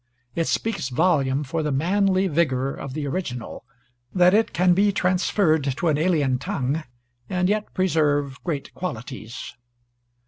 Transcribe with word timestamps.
It 0.33 0.47
speaks 0.47 0.89
volumes 0.89 1.45
for 1.47 1.61
the 1.61 1.71
manly 1.71 2.25
vigor 2.27 2.73
of 2.73 2.95
the 2.95 3.05
original 3.05 3.63
that 4.15 4.33
it 4.33 4.51
can 4.51 4.73
be 4.73 4.91
transferred 4.91 5.63
to 5.77 5.89
an 5.89 5.99
alien 5.99 6.39
tongue 6.39 6.83
and 7.29 7.47
yet 7.47 7.71
preserve 7.75 8.43
great 8.43 8.73
qualities. 8.73 9.53